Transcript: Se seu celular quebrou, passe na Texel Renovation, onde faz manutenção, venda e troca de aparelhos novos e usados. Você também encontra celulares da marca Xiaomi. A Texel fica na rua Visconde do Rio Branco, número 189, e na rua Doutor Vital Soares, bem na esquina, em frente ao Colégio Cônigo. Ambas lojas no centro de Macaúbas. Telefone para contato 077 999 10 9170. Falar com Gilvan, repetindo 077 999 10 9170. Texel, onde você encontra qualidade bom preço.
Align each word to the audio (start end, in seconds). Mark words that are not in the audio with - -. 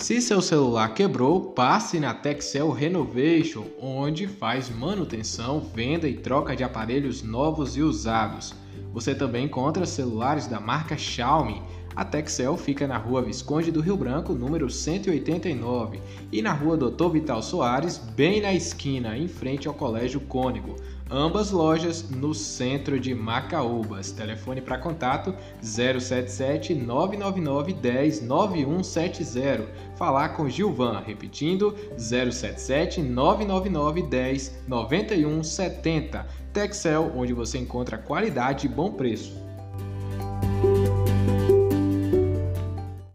Se 0.00 0.22
seu 0.22 0.40
celular 0.40 0.94
quebrou, 0.94 1.50
passe 1.50 1.98
na 1.98 2.14
Texel 2.14 2.70
Renovation, 2.70 3.64
onde 3.80 4.28
faz 4.28 4.70
manutenção, 4.70 5.60
venda 5.74 6.08
e 6.08 6.16
troca 6.16 6.54
de 6.54 6.62
aparelhos 6.62 7.24
novos 7.24 7.76
e 7.76 7.82
usados. 7.82 8.54
Você 8.92 9.14
também 9.14 9.44
encontra 9.44 9.86
celulares 9.86 10.46
da 10.46 10.60
marca 10.60 10.96
Xiaomi. 10.96 11.62
A 11.96 12.04
Texel 12.04 12.56
fica 12.56 12.86
na 12.86 12.96
rua 12.96 13.22
Visconde 13.22 13.72
do 13.72 13.80
Rio 13.80 13.96
Branco, 13.96 14.32
número 14.32 14.70
189, 14.70 16.00
e 16.30 16.40
na 16.40 16.52
rua 16.52 16.76
Doutor 16.76 17.10
Vital 17.10 17.42
Soares, 17.42 17.98
bem 17.98 18.40
na 18.40 18.54
esquina, 18.54 19.18
em 19.18 19.26
frente 19.26 19.66
ao 19.66 19.74
Colégio 19.74 20.20
Cônigo. 20.20 20.76
Ambas 21.10 21.50
lojas 21.50 22.10
no 22.10 22.34
centro 22.34 23.00
de 23.00 23.14
Macaúbas. 23.14 24.12
Telefone 24.12 24.60
para 24.60 24.76
contato 24.76 25.34
077 25.62 26.74
999 26.74 27.72
10 27.72 28.22
9170. 28.22 29.66
Falar 29.96 30.30
com 30.30 30.50
Gilvan, 30.50 31.00
repetindo 31.00 31.74
077 31.96 33.00
999 33.00 34.02
10 34.02 34.64
9170. 34.68 36.26
Texel, 36.52 37.10
onde 37.16 37.32
você 37.32 37.56
encontra 37.56 37.96
qualidade 37.96 38.67
bom 38.68 38.92
preço. 38.92 39.47